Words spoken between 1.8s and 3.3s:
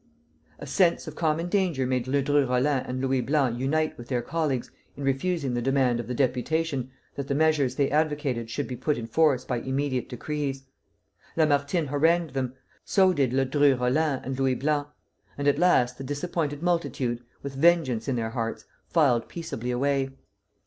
made Ledru Rollin and Louis